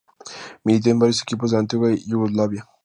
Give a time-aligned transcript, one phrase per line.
[0.63, 2.67] Militó en varios equipos de la antigua Yugoslavia.